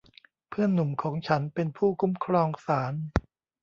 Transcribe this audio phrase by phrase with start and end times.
[0.49, 2.93] เพื่อนหนุ่มของฉันเป็นผู้คุ้มครองศาล